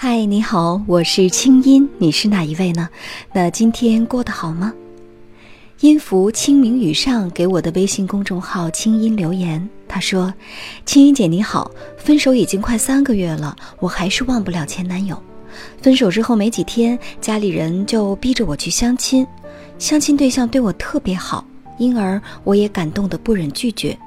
[0.00, 2.88] 嗨，你好，我是清音，你是哪一位呢？
[3.32, 4.72] 那今天过得好吗？
[5.80, 10.32] 音符清明雨上给我的微信公众号“清音”留言，他说
[10.86, 15.20] ：“清音姐你好，分手已经快三个月了，我还是忘不了前男友。
[15.82, 19.26] 分手之后没几天，家里人就逼着我去相亲，
[19.80, 21.44] 相亲对象对我特别好，
[21.76, 23.98] 因而我也感动的不忍拒绝。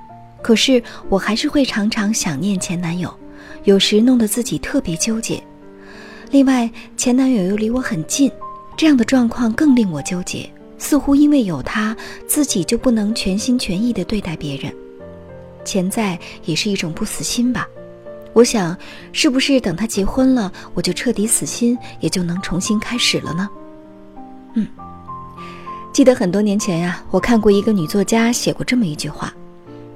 [0.41, 3.13] 可是我还是会常常想念前男友，
[3.65, 5.43] 有时弄得自己特别纠结。”
[6.31, 8.31] 另外，前男友又离我很近，
[8.77, 10.49] 这样的状况更令我纠结。
[10.77, 11.95] 似乎因为有他，
[12.25, 14.73] 自己就不能全心全意地对待别人。
[15.65, 17.67] 潜在也是一种不死心吧。
[18.31, 18.75] 我想，
[19.11, 23.49] 是不是等他结婚了，我就彻底死心，也就能重新开始了呢？
[24.55, 24.65] 嗯，
[25.91, 29.33] 记得很多年前呀，我看过一个女作家写过这么一句话：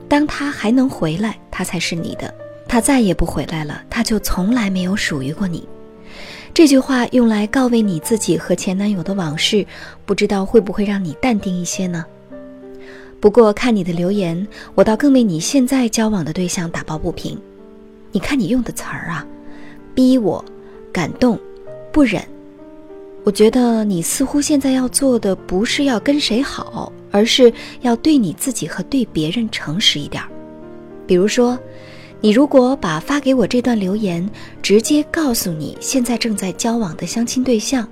[0.09, 2.27] 当他还能回来，他才是你的；
[2.67, 5.65] 他再也不回来了，他就从来没有属于过你。
[6.55, 9.65] 这句话用来告慰你自己和前男友的往事，
[10.05, 12.05] 不知道会不会让你淡定一些呢？
[13.19, 17.37] 不过看你的留言，我倒更为你现在交往的对象打抱不平。
[18.13, 19.27] 你看你用的词儿啊，
[19.93, 20.43] 逼我，
[20.93, 21.37] 感动，
[21.91, 22.23] 不忍。
[23.25, 30.29] 我觉得你似乎现在要做的不是要跟谁好，而是要对你自己和对别人诚实一点儿。
[31.05, 31.59] 比如说。
[32.25, 34.27] 你如果把发给我这段留言
[34.59, 37.87] 直接告诉你现在正在交往的相亲对象，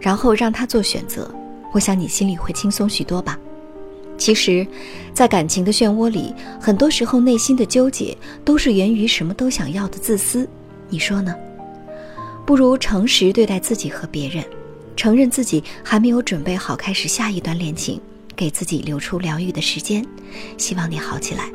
[0.00, 1.32] 然后让他做选择，
[1.70, 3.38] 我想你心里会轻松许多吧。
[4.18, 4.66] 其实，
[5.14, 10.44] 在感情的漩涡里，很多时候内心的纠结都是源于什么都想要的自私。
[10.88, 11.32] 你说呢？
[12.44, 14.44] 不如诚实对待自己和别人，
[14.96, 18.00] 承认自己还没有准备好开始下一段恋情，
[18.34, 20.04] 给自己留出疗愈的时间。
[20.58, 21.48] 希望你好起来。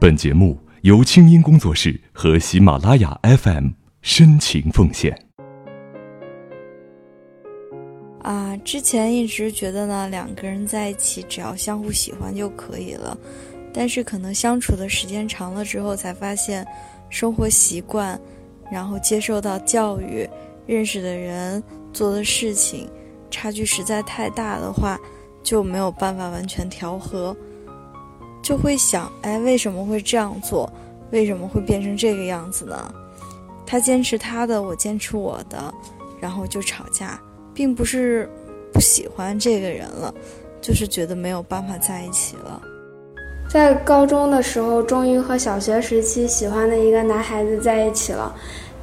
[0.00, 3.66] 本节目由清音工作室和喜马拉雅 FM
[4.00, 5.14] 深情奉献。
[8.22, 13.14] 啊，之前一直觉得呢，两个人在一起只要相互喜欢就可以了，
[13.74, 16.66] 但是可能相处的时间长了之后，才发现
[17.10, 18.18] 生活习惯，
[18.72, 20.26] 然后接受到教育、
[20.64, 21.62] 认识的人、
[21.92, 22.88] 做的事情，
[23.30, 24.98] 差距实在太大的话，
[25.42, 27.36] 就没有办法完全调和。
[28.50, 30.68] 就会想，哎，为什么会这样做？
[31.12, 32.92] 为什么会变成这个样子呢？
[33.64, 35.72] 他坚持他的，我坚持我的，
[36.18, 37.16] 然后就吵架，
[37.54, 38.28] 并不是
[38.72, 40.12] 不喜欢这个人了，
[40.60, 42.60] 就是觉得没有办法在一起了。
[43.48, 48.34] 在高中的时候，终于和小学时期喜欢的一个男孩子在一起了，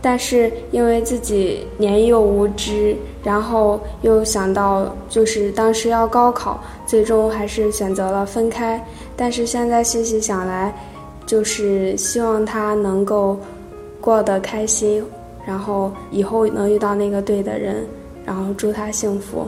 [0.02, 8.84] 但是因为自己年幼无知，然后又想到就是当时要高考，最终还是选择了分开。
[9.16, 10.74] 但是现在细细想来，
[11.26, 13.40] 就是希望他能够
[14.00, 15.04] 过得开心，
[15.46, 17.86] 然后以后能遇到那个对的人，
[18.24, 19.48] 然后祝他幸福。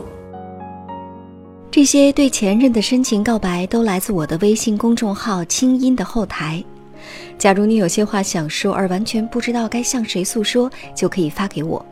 [1.70, 6.62] 这些对前任的深情告白都来自我的微信公众号“清音”的后台。
[7.38, 11.84] 假如你有些话想说而完全不知道该向谁诉说，就可以发给我。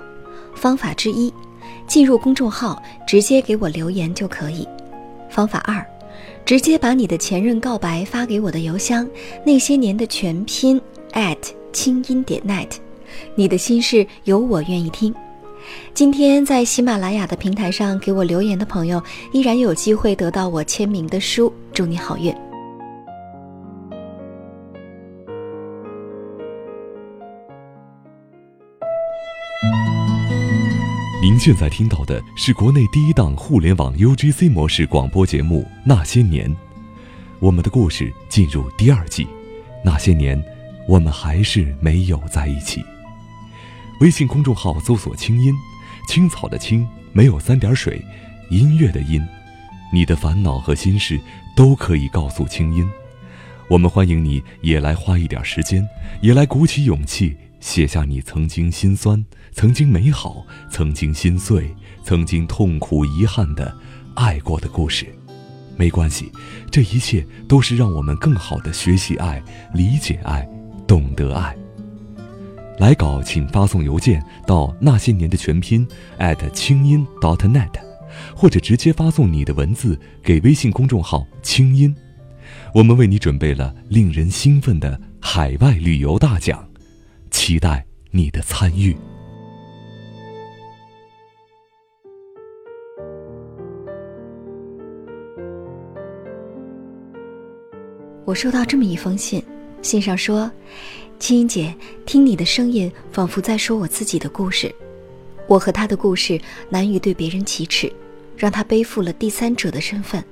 [0.54, 1.32] 方法之一，
[1.86, 4.66] 进入公众号直接给我留言就可以。
[5.30, 5.84] 方法二。
[6.44, 9.06] 直接把你的前任告白发给我的邮箱，
[9.44, 10.80] 那些年的全拼
[11.12, 11.36] at
[11.74, 12.70] 清音点 net，
[13.34, 15.14] 你的心事有我愿意听。
[15.92, 21.52] 今天在喜马拉雅的平台上给我留言的朋友，依然有机会得到我签名的书。
[21.70, 22.34] 祝你好运！
[31.20, 36.48] 您现在听到的是国内第一档互联网 UGC 模式广播节目《那些年》，
[37.40, 39.26] 我们的故事进入第二季。
[39.84, 40.40] 那些年，
[40.86, 42.84] 我们还是没有在一起。
[44.00, 45.52] 微信公众号搜索“青音”，
[46.06, 48.00] 青草的青，没有三点水，
[48.48, 49.20] 音乐的音。
[49.92, 51.20] 你的烦恼和心事
[51.56, 52.88] 都可以告诉青音，
[53.68, 55.84] 我们欢迎你也来花一点时间，
[56.20, 57.36] 也来鼓起勇气。
[57.60, 61.74] 写下你曾经心酸、曾经美好、曾经心碎、
[62.04, 63.76] 曾经痛苦、遗憾的
[64.14, 65.06] 爱过的故事，
[65.76, 66.30] 没关系，
[66.70, 69.42] 这一切都是让我们更好的学习爱、
[69.74, 70.48] 理解爱、
[70.86, 71.54] 懂得爱。
[72.78, 75.86] 来稿请发送邮件到那些年的全拼
[76.52, 77.72] 清音 .dot.net，
[78.36, 81.92] 或者直接发送你的文字给微信公众号清音，
[82.72, 86.67] 我们为你准备了令人兴奋的海外旅游大奖。
[87.48, 88.94] 期待你的参与。
[98.26, 99.42] 我收到这么一封信，
[99.80, 100.50] 信上说
[101.18, 101.74] ：“青音姐，
[102.04, 104.70] 听你的声音，仿佛在说我自己的故事。
[105.46, 107.90] 我和他的故事难于对别人启齿，
[108.36, 110.22] 让他背负了第三者的身份。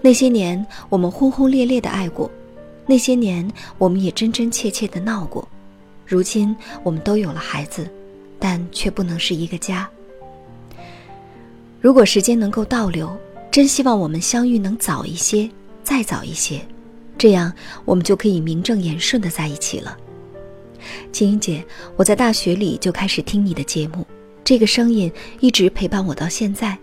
[0.00, 2.30] 那些年，我们轰轰烈烈的爱过，
[2.86, 5.48] 那些年，我们也真真切切的闹过。
[6.08, 7.86] 如今，我们都有了孩子，
[8.38, 9.86] 但却不能是一个家。
[11.82, 13.14] 如果时间能够倒流，
[13.50, 15.46] 真希望我们相遇能早一些，
[15.84, 16.66] 再早一些。”
[17.18, 17.52] 这样，
[17.84, 19.98] 我们就可以名正言顺的在一起了。
[21.12, 21.62] 青音姐，
[21.94, 24.06] 我在大学里就开始听你的节目，
[24.42, 26.78] 这个声音一直陪伴我到现在。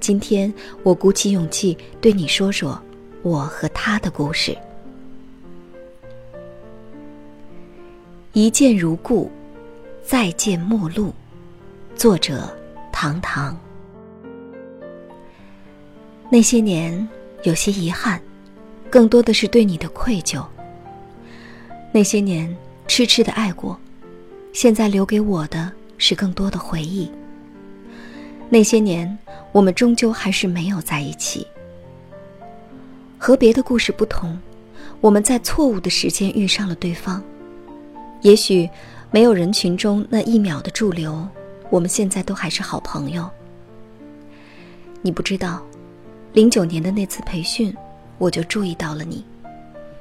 [0.00, 0.52] 今天，
[0.82, 2.82] 我鼓起勇气对你说说
[3.22, 4.56] 我和他的故事。
[8.36, 9.32] 一见如故，
[10.04, 11.10] 再见陌路。
[11.94, 12.54] 作者：
[12.92, 13.58] 唐唐。
[16.30, 17.08] 那些年，
[17.44, 18.20] 有些遗憾。
[18.90, 20.44] 更多的是对你的愧疚。
[21.90, 22.54] 那些年
[22.86, 23.74] 痴痴的爱过，
[24.52, 27.10] 现在留给我的是更多的回忆。
[28.50, 29.18] 那些年，
[29.50, 31.46] 我们终究还是没有在一起。
[33.16, 34.38] 和别的故事不同，
[35.00, 37.24] 我们在错误的时间遇上了对方。
[38.22, 38.68] 也许
[39.10, 41.26] 没有人群中那一秒的驻留，
[41.70, 43.28] 我们现在都还是好朋友。
[45.02, 45.62] 你不知道，
[46.32, 47.74] 零九年的那次培训。
[48.18, 49.22] 我就注意到了你，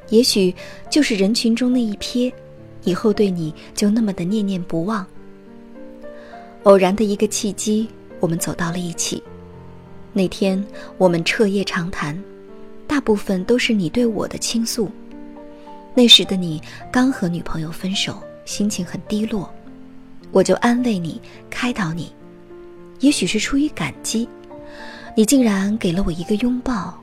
[0.08, 0.56] 也许
[0.90, 2.32] 就是人群中那一瞥，
[2.86, 5.06] 以后对你就那么的念念不忘。
[6.64, 7.90] 偶然的一个契机，
[8.22, 9.22] 我们走到了一起。
[10.14, 10.66] 那天
[10.98, 12.18] 我们彻夜长谈，
[12.88, 14.90] 大部分都是你对我的倾诉。
[15.96, 16.62] 那时的你
[16.92, 19.52] 刚和女朋友分手，心情很低落，
[20.32, 21.20] 我就安慰你，
[21.50, 22.14] 开导你。
[23.00, 24.30] 也许是出于感激，
[25.16, 26.94] 你竟然给了我一个拥抱。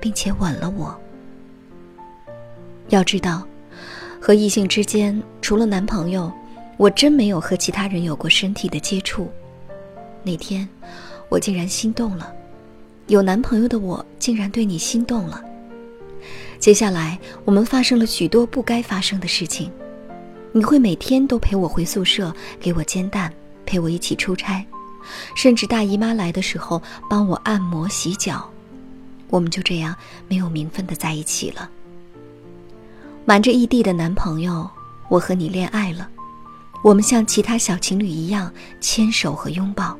[0.00, 0.98] 并且吻了我。
[2.88, 3.46] 要知道，
[4.20, 6.32] 和异性之间，除了男朋友，
[6.76, 9.30] 我真没有和其他人有过身体的接触。
[10.22, 10.66] 那天，
[11.28, 12.32] 我竟然心动了。
[13.06, 15.44] 有男朋友的我，竟然对你心动了。
[16.60, 19.72] 接下来，我们发生了许多不该发生的事情。
[20.52, 23.32] 你会每天都陪我回宿舍，给我煎蛋，
[23.64, 24.62] 陪我一起出差，
[25.34, 28.46] 甚至大姨妈来的时候，帮我按摩洗脚。
[29.28, 29.96] 我们就这样
[30.28, 31.70] 没有名分的在一起了。
[33.24, 34.68] 瞒着异地的男朋友，
[35.08, 36.06] 我和你恋爱了。
[36.82, 38.52] 我们像其他小情侣一样
[38.82, 39.96] 牵手和拥抱。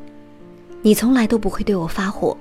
[0.83, 2.37] 你从来都不会对我发火，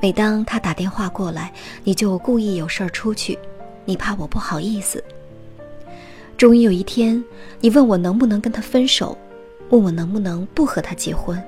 [0.00, 1.52] 每当他打电话过来，
[1.82, 3.38] 你就故意有事儿出去，
[3.84, 5.02] 你怕我不好意思。
[6.36, 7.22] 终于有一天，
[7.60, 9.16] 你问我能不能跟他分手，
[9.70, 11.42] 问我能不能不和他结婚。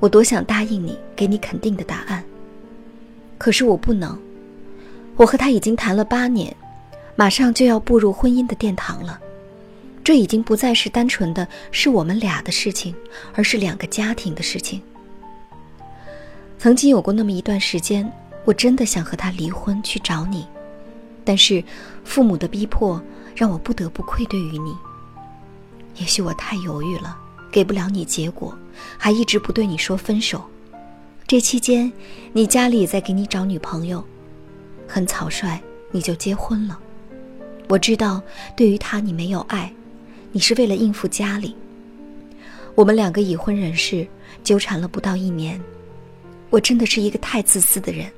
[0.00, 2.22] 我多想答应你，给你肯定的答案。
[3.38, 4.18] 可是我不能，
[5.16, 6.54] 我和他已经谈了八年，
[7.14, 9.20] 马上就要步入婚姻的殿堂了。
[10.02, 12.94] 这已经不再是单纯的是我们俩的事情，
[13.34, 14.82] 而是两个家庭的事情。
[16.58, 18.10] 曾经有过那么一段时间，
[18.44, 20.46] 我真的想和他离婚去找你，
[21.24, 21.62] 但是
[22.04, 23.00] 父母的逼迫
[23.34, 24.74] 让我不得不愧对于你。
[25.96, 27.16] 也许我太犹豫了，
[27.50, 28.56] 给不了你结果，
[28.98, 30.44] 还一直不对你说分手。
[31.26, 31.92] 这期间，
[32.32, 34.02] 你家里也在给你找女朋友，
[34.86, 35.60] 很草率，
[35.90, 36.78] 你就结婚了。
[37.68, 38.22] 我知道，
[38.56, 39.72] 对于他你没有爱，
[40.32, 41.54] 你是为了应付家里。
[42.74, 44.06] 我们两个已婚人士
[44.44, 45.60] 纠缠了不到一年，
[46.56, 48.10] 我真的是一个太自私的人，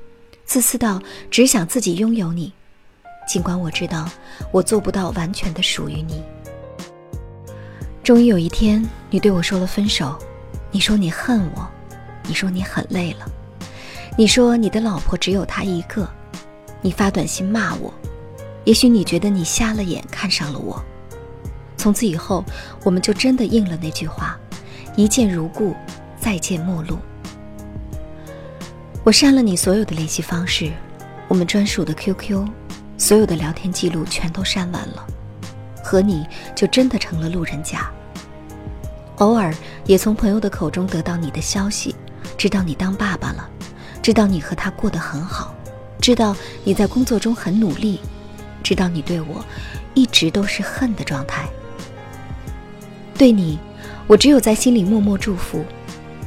[0.44, 2.52] 自私到只想自己拥有你，
[3.28, 4.08] 尽管我知道
[4.52, 6.22] 我做不到完全的属于你。
[8.04, 10.16] 终于有一天，你对我说了分手，
[10.70, 11.68] 你说你恨我。
[12.28, 13.26] 你说你很累了，
[14.16, 16.08] 你说你的老婆只有他一个，
[16.80, 17.92] 你发短信骂我，
[18.62, 20.80] 也许你觉得你瞎了眼看上了我。
[21.76, 22.44] 从此以后，
[22.84, 24.38] 我们就真的应了那句话：
[24.94, 25.74] 一见如故，
[26.20, 26.96] 再见陌路。
[29.08, 30.70] 我删了你所有的联系方式，
[31.28, 32.46] 我们专属的 QQ，
[32.98, 35.06] 所有的聊天记录全都删完了，
[35.82, 37.90] 和你就真的成了路人甲。
[39.16, 39.50] 偶尔
[39.86, 41.96] 也从朋友的口中得到你的消息。
[42.36, 43.48] 知道你当爸爸了，
[44.02, 45.54] 知道你和他过得很好，
[46.02, 48.00] 知道你在工作中很努力，
[48.62, 49.42] 知道你对我
[49.94, 51.48] 一直都是恨的状态。
[53.16, 53.58] 对你，
[54.06, 55.64] 我只有在心里默默祝福，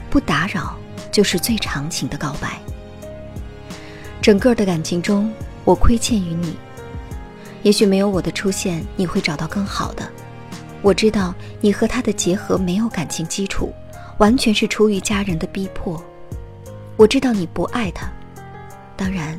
[0.10, 0.76] 不打扰
[1.12, 2.60] 就是最长情的告白。
[4.22, 5.34] 整个的感情中，
[5.66, 6.56] 我亏欠于你，
[7.64, 10.08] 也许没有我的出现，你会找到更好的。
[10.82, 13.74] 我知道你和他的结合没有感情基础。
[14.18, 16.00] 完全是出于家人的逼迫。
[16.96, 18.08] 我知道你不爱他，
[18.96, 19.36] 当然，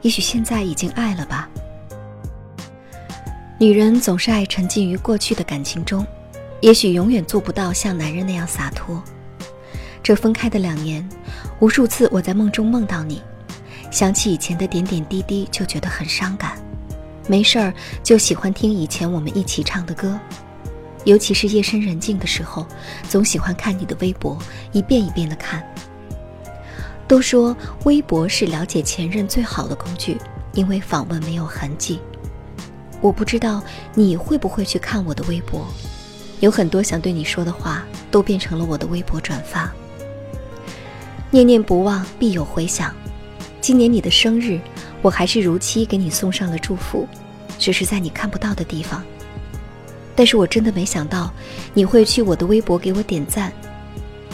[0.00, 1.46] 也许现在已经爱了吧。
[3.58, 6.06] 女人总是爱沉浸于过去的感情中，
[6.62, 9.02] 也许永远做不到像男人那样洒脱。
[10.02, 11.06] 这分开的两年，
[11.58, 13.20] 无数次我在梦中梦到你，
[13.90, 16.58] 想起以前的点点滴滴就觉得很伤感。
[17.28, 20.18] 没事儿就喜欢听以前我们一起唱的歌，
[21.04, 22.66] 尤其是夜深人静的时候，
[23.08, 24.38] 总喜欢看你的微博，
[24.72, 25.62] 一遍一遍的看。
[27.06, 30.16] 都说微博是了解前任最好的工具，
[30.54, 32.00] 因为访问没有痕迹。
[33.00, 33.62] 我不知道
[33.94, 35.66] 你会不会去看我的微博，
[36.40, 39.72] 有很多想对你说的话都变成了我的微博转发。
[41.30, 42.94] 念念不忘，必有回响。
[43.60, 44.58] 今年你的生日，
[45.02, 47.06] 我还是如期给你送上了祝福，
[47.58, 49.04] 只是在你看不到的地方。
[50.16, 51.32] 但是我真的没想到
[51.72, 53.52] 你会去我的微博给我点赞，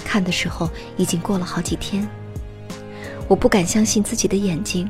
[0.05, 2.09] 看的时候已经过了好几天。
[3.29, 4.89] 我不敢相信自己的眼睛，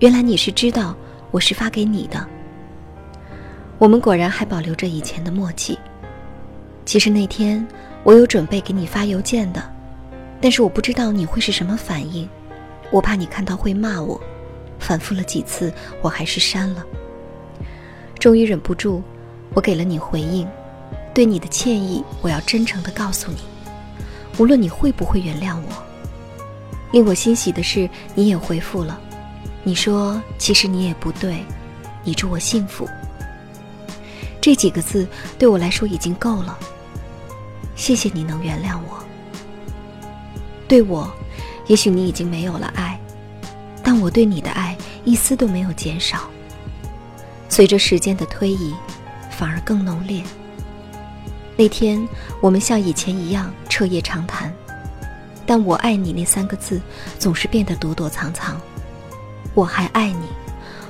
[0.00, 0.94] 原来你是知道
[1.30, 2.26] 我是发给你的。
[3.78, 5.78] 我们果然还保留着以前的默契。
[6.84, 7.66] 其实那天
[8.04, 9.62] 我有准备给你发邮件的，
[10.40, 12.28] 但是我不知道你会是什么反应，
[12.92, 14.20] 我怕你看到会骂我，
[14.78, 15.72] 反复了几次，
[16.02, 16.84] 我还是删了。
[18.18, 19.02] 终于忍不住，
[19.54, 20.46] 我给了你回应，
[21.14, 23.38] 对你的歉意，我要真诚的告诉你，
[24.38, 25.82] 无论你会不会原谅我。
[26.92, 29.00] 令我欣喜的是，你也回复了，
[29.64, 31.42] 你说其实你也不对，
[32.04, 32.86] 你祝我幸福。
[34.38, 35.08] 这几个字
[35.38, 36.58] 对我来说已经够了。
[37.74, 39.02] 谢谢你能原谅我。
[40.68, 41.10] 对我，
[41.66, 42.98] 也许你已经没有了爱，
[43.82, 46.28] 但我对你的爱一丝都没有减少。
[47.48, 48.74] 随着时间的推移，
[49.30, 50.22] 反而更浓烈。
[51.56, 52.06] 那天
[52.40, 54.52] 我们像以前一样彻夜长谈，
[55.44, 56.80] 但我爱你那三个字
[57.18, 58.60] 总是变得躲躲藏藏。
[59.54, 60.26] 我还爱你，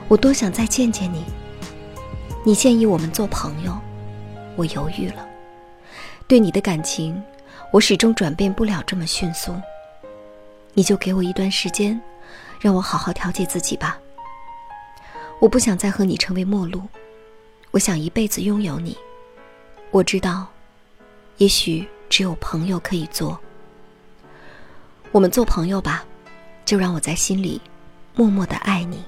[0.07, 1.25] 我多想再见见你。
[2.45, 3.77] 你建议我们做朋友，
[4.57, 5.27] 我犹豫了。
[6.29, 7.21] 对你的感情，
[7.73, 9.53] 我始终转变不了这么迅速。
[10.75, 12.01] 你就给我一段时间，
[12.61, 13.99] 让我好好调节自己吧。
[15.39, 16.83] 我不想再和你成为陌路，
[17.73, 18.97] 我想一辈子拥有你。
[19.91, 20.47] 我知道，
[21.37, 23.39] 也许只有朋友可以做。
[25.11, 26.05] 我们做朋友吧，
[26.65, 27.61] 就让我在心里
[28.15, 29.05] 默默的爱你。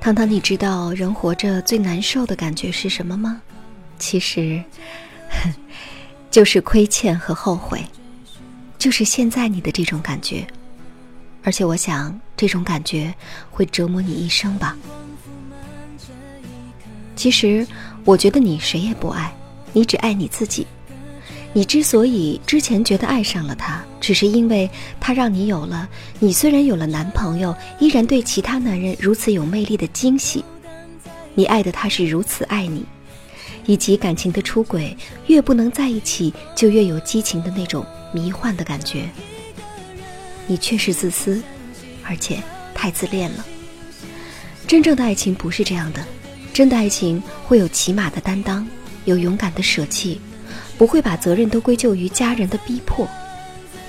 [0.00, 3.42] 糖糖，你知道人活着最难受的感觉是什么吗？
[3.98, 4.62] 其实，
[6.30, 7.84] 就是亏欠和后悔，
[8.78, 10.46] 就是现在你的这种感觉。
[11.42, 13.12] 而且我想，这种感觉
[13.50, 14.76] 会折磨你一生吧。
[17.16, 17.66] 其实，
[18.04, 19.34] 我觉得你谁也不爱，
[19.72, 20.66] 你只爱你自己。
[21.52, 25.88] 你之所以之前觉得爱上了他，只是因为他让你有了
[26.18, 30.44] 你虽然有了男朋友，依然对其他男人如此有魅力的惊喜。
[31.34, 32.84] 你爱的他是如此爱你，
[33.66, 39.08] 以及感情的出轨，越不能在一起，就越有激情的那种迷幻的感觉。
[40.46, 41.42] 你确实自私，
[42.02, 42.42] 而且
[42.74, 43.44] 太自恋了。
[44.66, 46.04] 真正的爱情不是这样的，
[46.52, 48.66] 真的爱情会有起码的担当，
[49.04, 50.20] 有勇敢的舍弃。
[50.78, 53.06] 不会把责任都归咎于家人的逼迫。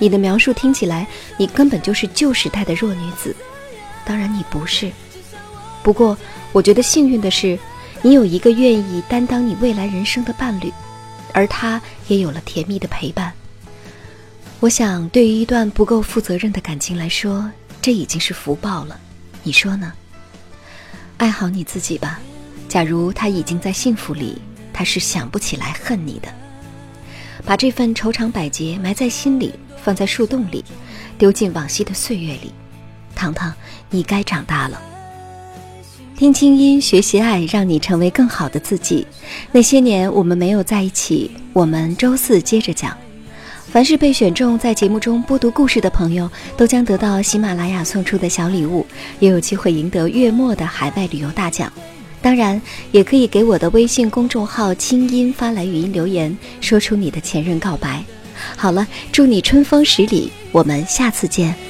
[0.00, 3.36] 你的描述听起来，你根本就是旧时代的弱女子。
[4.04, 4.90] 当然你不是。
[5.84, 6.18] 不过，
[6.50, 7.56] 我觉得幸运的是，
[8.02, 10.72] 你有一个愿意担当你未来人生的伴侣，
[11.32, 13.32] 而他也有了甜蜜的陪伴。
[14.58, 18.98] 我想，对于一段不够负责任的感情来说，这已经是福报了。
[19.42, 19.92] 你说呢？
[21.18, 22.18] 爱好你自己吧。
[22.68, 24.40] 假如他已经在幸福里，
[24.72, 26.28] 他是想不起来恨你的。
[27.44, 30.64] 把这份愁肠百结埋在心里，放在树洞里，
[31.18, 32.52] 丢进往昔的岁月里。
[33.14, 33.52] 糖糖，
[33.90, 34.80] 你该长大了。
[36.16, 39.06] 听清音，学习爱，让你成为更好的自己。
[39.52, 42.96] 那些年我们没有在一起，我们周四接着讲。
[43.72, 48.84] 凡是被选中在节目中播读故事的朋友，都将得到喜马拉雅送出的小礼物，
[49.18, 51.72] 也有机会赢得月末的海外旅游大奖。
[52.20, 52.60] 当然，
[52.92, 58.04] 也可以给我的微信公众号“清音”发来语音留言，说出你的前任告白。
[58.56, 61.69] 好了，祝你春风十里，我们下次见。